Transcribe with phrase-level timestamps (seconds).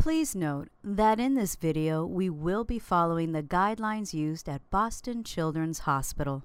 [0.00, 5.22] Please note that in this video we will be following the guidelines used at Boston
[5.22, 6.42] Children's Hospital.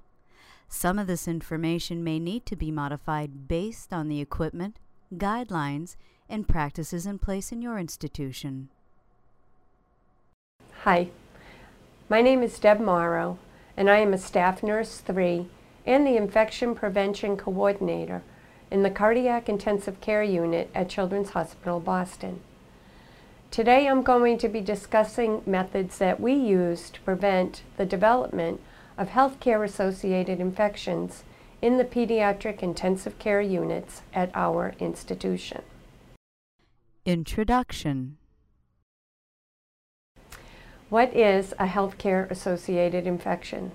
[0.68, 4.78] Some of this information may need to be modified based on the equipment,
[5.14, 5.96] guidelines,
[6.28, 8.68] and practices in place in your institution.
[10.82, 11.08] Hi,
[12.10, 13.38] my name is Deb Morrow,
[13.74, 15.48] and I am a staff nurse 3
[15.86, 18.22] and the infection prevention coordinator
[18.70, 22.40] in the cardiac intensive care unit at Children's Hospital Boston.
[23.50, 28.60] Today I'm going to be discussing methods that we use to prevent the development
[28.98, 31.24] of healthcare associated infections
[31.62, 35.62] in the pediatric intensive care units at our institution.
[37.06, 38.18] Introduction
[40.90, 43.72] What is a healthcare associated infection?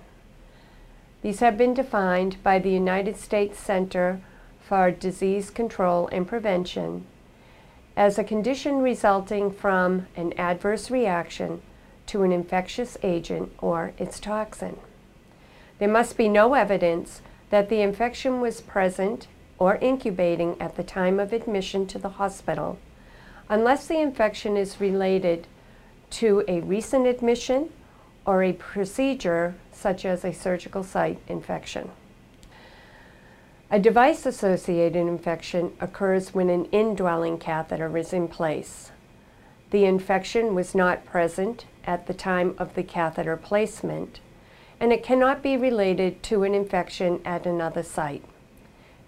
[1.23, 4.21] These have been defined by the United States Center
[4.59, 7.05] for Disease Control and Prevention
[7.95, 11.61] as a condition resulting from an adverse reaction
[12.07, 14.77] to an infectious agent or its toxin.
[15.79, 19.27] There must be no evidence that the infection was present
[19.59, 22.79] or incubating at the time of admission to the hospital
[23.49, 25.45] unless the infection is related
[26.09, 27.69] to a recent admission
[28.25, 31.89] or a procedure such as a surgical site infection.
[33.73, 38.91] A device-associated infection occurs when an indwelling catheter is in place.
[39.69, 44.19] The infection was not present at the time of the catheter placement,
[44.77, 48.25] and it cannot be related to an infection at another site.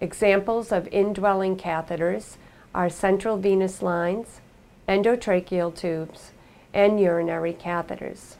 [0.00, 2.38] Examples of indwelling catheters
[2.74, 4.40] are central venous lines,
[4.88, 6.30] endotracheal tubes,
[6.72, 8.36] and urinary catheters.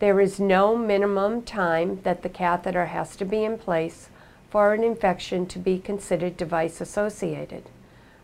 [0.00, 4.08] There is no minimum time that the catheter has to be in place
[4.52, 7.62] for an infection to be considered device associated.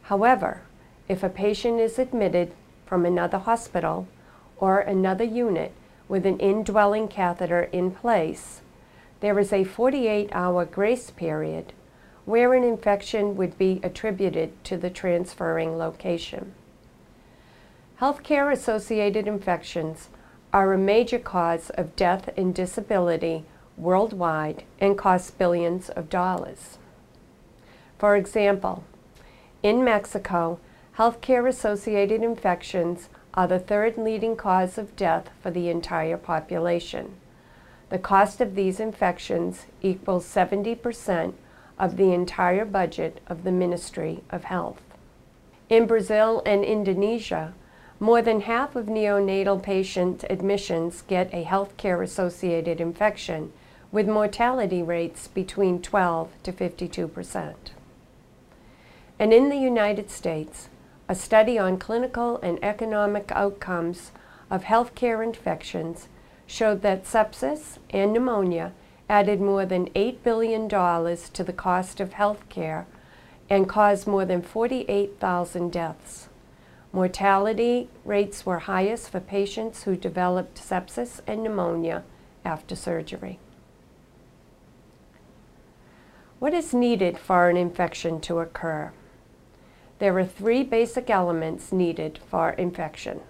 [0.03, 0.61] However,
[1.09, 2.53] if a patient is admitted
[2.85, 4.07] from another hospital
[4.59, 5.73] or another unit
[6.07, 8.61] with an indwelling catheter in place,
[9.21, 11.73] there is a 48-hour grace period
[12.27, 16.53] where an infection would be attributed to the transferring location.
[18.03, 20.11] Healthcare associated infections
[20.53, 23.47] are a major cause of death and disability
[23.79, 26.79] worldwide and cost billions of dollars.
[27.99, 28.85] For example,
[29.63, 30.61] in Mexico,
[30.99, 37.15] healthcare-associated infections are the third leading cause of death for the entire population.
[37.91, 41.35] The cost of these infections equals 70%
[41.79, 44.83] of the entire budget of the Ministry of Health.
[45.69, 47.55] In Brazil and Indonesia,
[48.01, 53.53] more than half of neonatal patient admissions get a healthcare associated infection
[53.91, 57.73] with mortality rates between 12 to 52 percent.
[59.19, 60.69] And in the United States,
[61.09, 64.13] a study on clinical and economic outcomes
[64.51, 66.09] of healthcare infections
[66.47, 68.73] showed that sepsis and pneumonia
[69.09, 72.85] added more than $8 billion to the cost of healthcare
[73.49, 76.29] and caused more than 48,000 deaths.
[76.93, 82.03] Mortality rates were highest for patients who developed sepsis and pneumonia
[82.45, 83.39] after surgery.
[86.39, 88.93] What is needed for an infection to occur?
[89.99, 93.23] There are three basic elements needed for infection.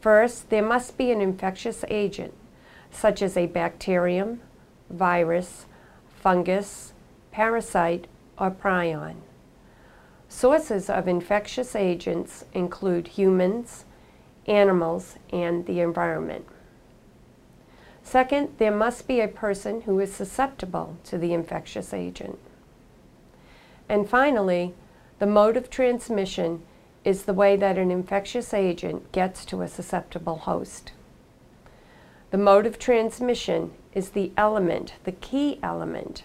[0.00, 2.32] First, there must be an infectious agent,
[2.92, 4.40] such as a bacterium,
[4.88, 5.66] virus,
[6.22, 6.92] fungus,
[7.32, 8.06] parasite,
[8.38, 9.16] or prion.
[10.28, 13.86] Sources of infectious agents include humans,
[14.46, 16.46] animals, and the environment.
[18.02, 22.38] Second, there must be a person who is susceptible to the infectious agent.
[23.88, 24.74] And finally,
[25.18, 26.62] the mode of transmission
[27.04, 30.92] is the way that an infectious agent gets to a susceptible host.
[32.30, 36.22] The mode of transmission is the element, the key element,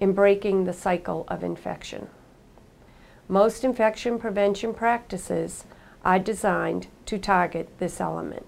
[0.00, 2.08] in breaking the cycle of infection.
[3.26, 5.64] Most infection prevention practices
[6.04, 8.46] are designed to target this element.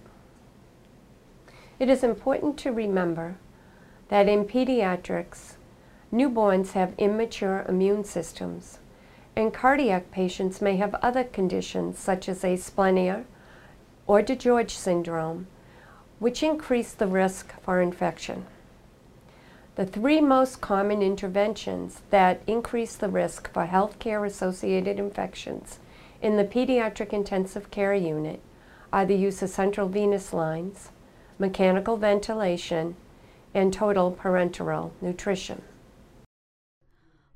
[1.81, 3.37] It is important to remember
[4.09, 5.55] that in pediatrics,
[6.13, 8.81] newborns have immature immune systems
[9.35, 13.25] and cardiac patients may have other conditions such as asplenia
[14.07, 15.47] or DiGeorge syndrome,
[16.19, 18.45] which increase the risk for infection.
[19.77, 25.79] The three most common interventions that increase the risk for healthcare associated infections
[26.21, 28.41] in the pediatric intensive care unit
[28.93, 30.91] are the use of central venous lines,
[31.41, 32.95] mechanical ventilation,
[33.53, 35.63] and total parenteral nutrition.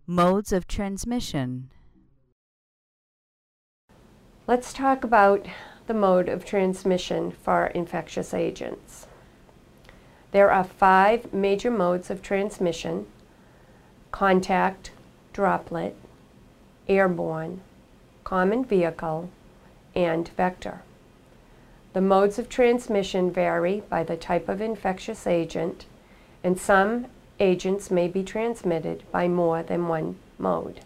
[0.07, 1.71] Modes of transmission.
[4.47, 5.47] Let's talk about
[5.87, 9.07] the mode of transmission for infectious agents.
[10.33, 13.07] There are five major modes of transmission
[14.11, 14.93] contact,
[15.33, 15.97] droplet,
[16.89, 17.63] airborne,
[18.23, 19.31] common vehicle,
[19.95, 20.83] and vector.
[21.95, 25.87] The modes of transmission vary by the type of infectious agent,
[26.45, 27.07] and some
[27.41, 30.81] agents may be transmitted by more than one mode.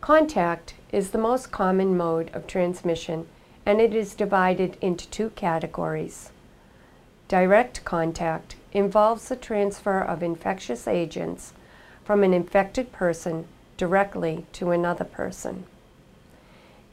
[0.00, 3.28] Contact is the most common mode of transmission,
[3.64, 6.30] and it is divided into two categories
[7.28, 11.52] Direct contact involves the transfer of infectious agents
[12.04, 13.46] from an infected person
[13.76, 15.64] directly to another person.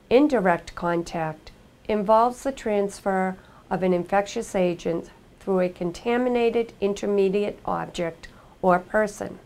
[0.09, 1.51] Indirect contact
[1.87, 3.35] involves the transfer
[3.69, 5.09] of an infectious agent
[5.39, 8.27] through a contaminated intermediate object
[8.61, 9.39] or person.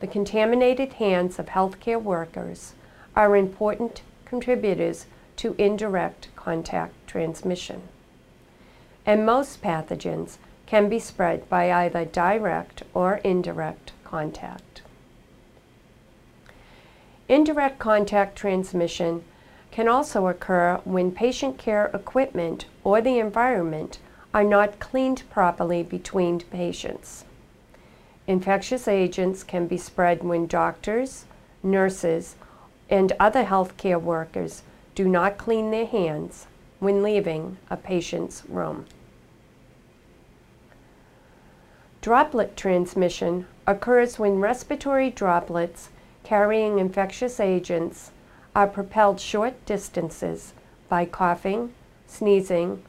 [0.00, 2.74] The contaminated hands of healthcare workers
[3.14, 7.82] are important contributors to indirect contact transmission
[9.06, 10.36] and most pathogens
[10.66, 14.82] can be spread by either direct or indirect contact.
[17.28, 19.24] Indirect contact transmission
[19.70, 23.98] can also occur when patient care equipment or the environment
[24.34, 27.24] are not cleaned properly between patients.
[28.26, 31.24] Infectious agents can be spread when doctors,
[31.62, 32.36] nurses,
[32.88, 34.62] and other healthcare workers
[34.94, 36.46] do not clean their hands
[36.78, 38.86] when leaving a patient's room.
[42.00, 45.90] Droplet transmission occurs when respiratory droplets
[46.24, 48.10] carrying infectious agents
[48.54, 50.52] are propelled short distances
[50.88, 51.72] by coughing,
[52.06, 52.82] sneezing,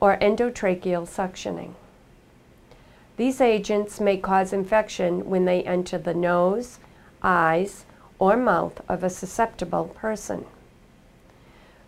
[0.00, 1.74] or endotracheal suctioning.
[3.16, 6.78] These agents may cause infection when they enter the nose,
[7.22, 7.84] eyes,
[8.18, 10.46] or mouth of a susceptible person.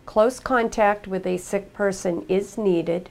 [0.05, 3.09] Close contact with a sick person is needed,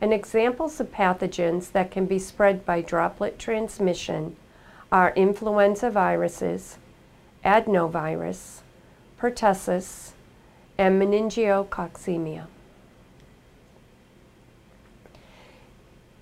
[0.00, 4.34] and examples of pathogens that can be spread by droplet transmission
[4.90, 6.78] are influenza viruses,
[7.44, 8.62] adenovirus,
[9.18, 10.12] pertussis,
[10.76, 12.46] and meningococcemia.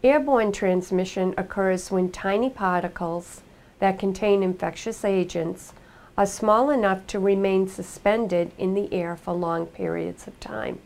[0.05, 3.41] Airborne transmission occurs when tiny particles
[3.79, 5.73] that contain infectious agents
[6.19, 10.79] are small enough to remain suspended in the air for long periods of time.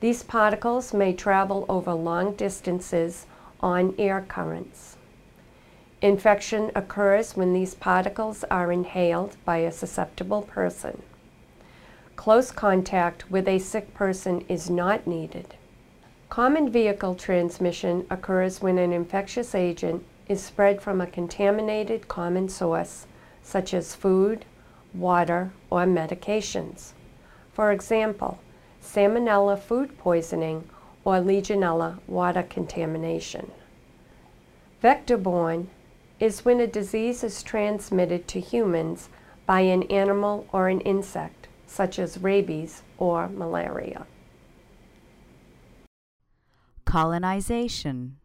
[0.00, 3.26] These particles may travel over long distances
[3.60, 4.97] on air currents.
[6.00, 11.02] Infection occurs when these particles are inhaled by a susceptible person.
[12.14, 15.56] Close contact with a sick person is not needed.
[16.28, 23.06] Common vehicle transmission occurs when an infectious agent is spread from a contaminated common source
[23.42, 24.44] such as food,
[24.94, 26.92] water, or medications.
[27.52, 28.38] For example,
[28.80, 30.68] salmonella food poisoning
[31.04, 33.50] or Legionella water contamination.
[34.80, 35.68] Vector-borne
[36.20, 39.08] is when a disease is transmitted to humans
[39.46, 44.06] by an animal or an insect, such as rabies or malaria.
[46.84, 48.16] Colonization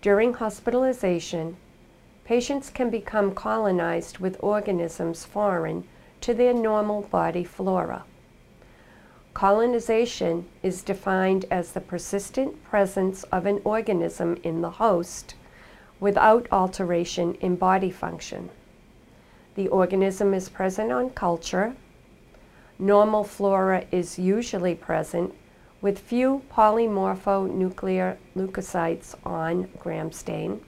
[0.00, 1.56] During hospitalization,
[2.24, 5.84] patients can become colonized with organisms foreign
[6.20, 8.04] to their normal body flora.
[9.36, 15.34] Colonization is defined as the persistent presence of an organism in the host
[16.00, 18.48] without alteration in body function.
[19.54, 21.76] The organism is present on culture.
[22.78, 25.34] Normal flora is usually present
[25.82, 30.62] with few polymorphonuclear leukocytes on gram stain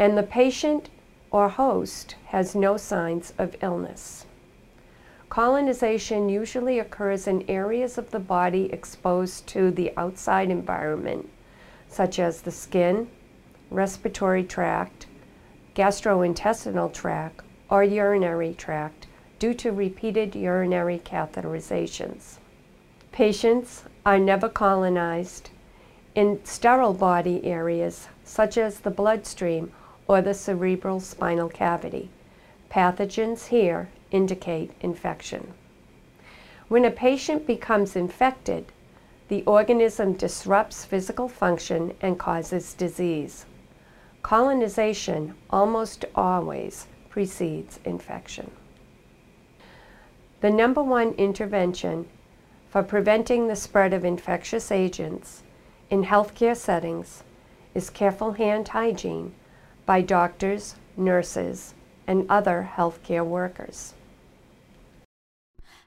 [0.00, 0.90] and the patient
[1.30, 4.26] or host has no signs of illness.
[5.28, 11.28] Colonization usually occurs in areas of the body exposed to the outside environment,
[11.88, 13.08] such as the skin,
[13.70, 15.06] respiratory tract,
[15.74, 19.06] gastrointestinal tract, or urinary tract
[19.38, 22.38] due to repeated urinary catheterizations.
[23.10, 25.50] Patients are never colonized
[26.14, 29.72] in sterile body areas such as the bloodstream
[30.06, 32.08] or the cerebral spinal cavity.
[32.70, 35.54] Pathogens here indicate infection.
[36.68, 38.72] When a patient becomes infected,
[39.28, 43.46] the organism disrupts physical function and causes disease.
[44.22, 48.50] Colonization almost always precedes infection.
[50.40, 52.08] The number one intervention
[52.68, 55.42] for preventing the spread of infectious agents
[55.88, 57.22] in healthcare settings
[57.74, 59.34] is careful hand hygiene
[59.86, 61.74] by doctors, nurses,
[62.06, 63.94] and other healthcare workers.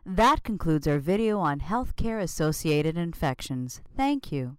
[0.06, 3.82] That concludes our video on healthcare associated infections.
[3.96, 4.58] Thank you.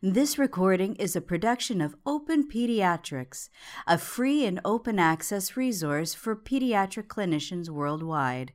[0.00, 3.48] This recording is a production of Open Pediatrics,
[3.86, 8.52] a free and open access resource for pediatric clinicians worldwide.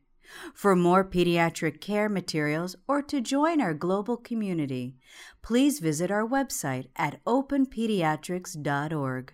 [0.54, 4.96] For more pediatric care materials or to join our global community,
[5.42, 9.34] please visit our website at openpediatrics.org.